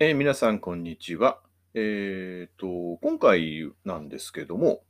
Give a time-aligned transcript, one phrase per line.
[0.00, 1.40] えー皆さん、こんにちは。
[1.74, 4.84] えーと、今回なんですけども、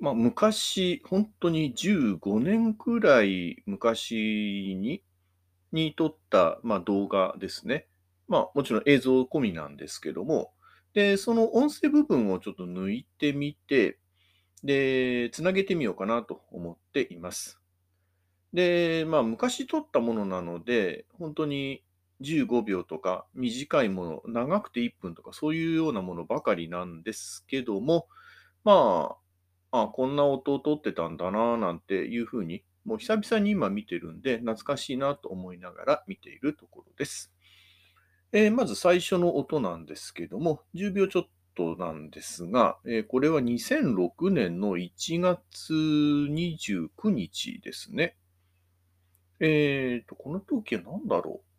[0.00, 5.02] まあ、昔、本当に15年くらい昔に、
[5.72, 7.86] に撮った、まあ、動画ですね。
[8.26, 10.54] まあ、もちろん映像込みなんですけども、
[10.94, 13.98] で、その音声部分をちょっと抜いてみて、
[14.62, 17.60] で、つなげてみようかなと思っています。
[18.54, 21.83] で、まあ、昔撮ったものなので、本当に
[22.20, 28.08] 15秒とか短いもの、長くて1分とかそういうようなものばかりなんですけども、
[28.64, 29.16] ま
[29.72, 37.32] あ、あ、こんな音を取ってたんだななんていうふうに、もう久々に今見てるんで、懐かしいなと思いながら見ているところです。
[38.32, 48.16] えーまず最初の音なんですけども、10秒ちょっとなんですが、えーこれは2006年の1月29日ですね。
[49.40, 51.53] えーと、この時は何だろう？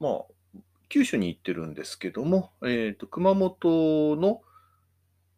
[0.00, 4.40] まあ、九州に行ってるんですけども、えーと、熊本の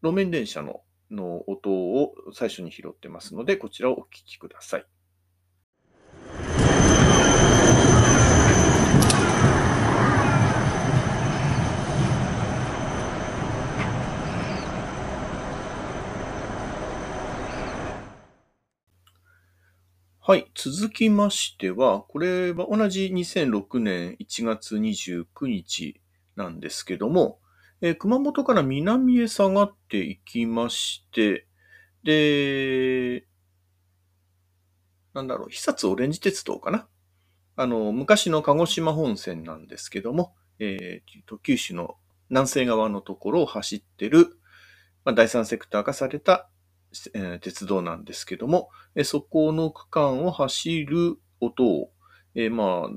[0.02, 4.86] 路面電車のの音を最初に拾ってますので、こちらをお聞きください。
[20.30, 20.48] はい。
[20.54, 26.00] 続きましては、これは同じ2006年1月29日
[26.36, 27.40] なんですけども、
[27.80, 31.48] えー熊本から南へ下がっていきまして、
[32.04, 33.26] で、
[35.14, 36.86] なんだろう、久津オレンジ鉄道かな？
[37.56, 41.96] あの、昔の鹿児島本線なんですけども、えーと九州の
[42.28, 44.38] 南西側のところを走ってる、
[45.04, 46.48] まあ、第三セクター化された、
[47.14, 48.70] え鉄道なんですけども、
[49.04, 51.90] そこの区間を走る音を、
[52.34, 52.90] えーまあ、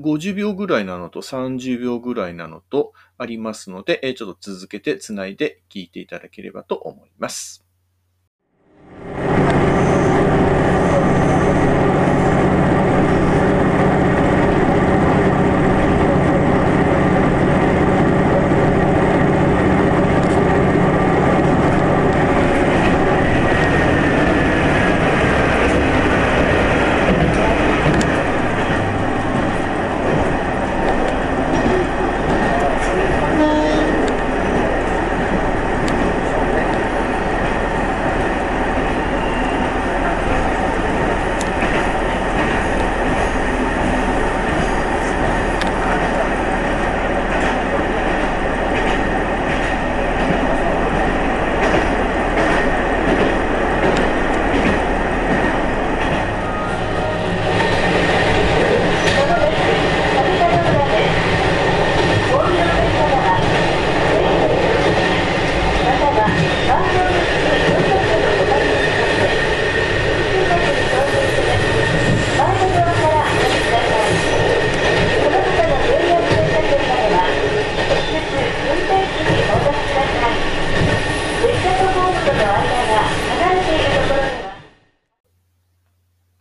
[0.00, 7.64] 50秒ぐらいなのと30秒ぐらいなのとありますので、えちょっと続けてつないで聞いていただければと思います。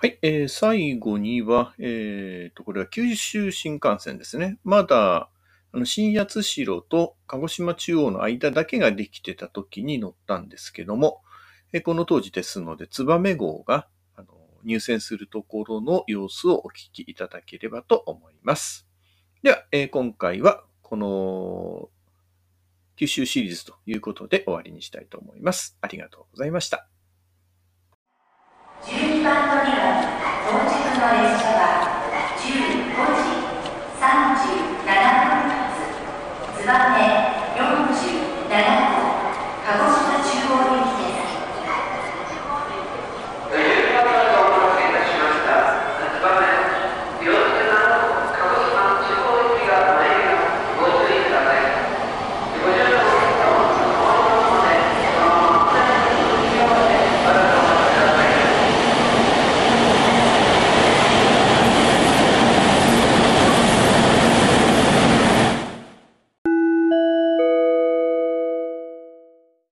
[0.03, 4.57] はい、えー最後には、えーと、これは九州新幹線ですね。
[4.63, 5.29] まだ、
[5.73, 11.21] あの新八代と鹿児島中央の間だけができてた時に乗ったんですけども、
[11.73, 14.27] えーこの当時ですので、燕号があの
[14.63, 18.87] 入線するところの様子をお聞きいただければと思います。
[19.41, 21.89] では、え今回はこの
[22.95, 25.77] 九州シリーズということで終わりにしたいと思います。
[25.81, 26.87] ありがとうございました。
[31.13, 31.61] 列車は
[32.41, 33.45] 15時
[34.01, 34.89] 37
[35.29, 35.77] 分発。
[36.65, 37.12] 燕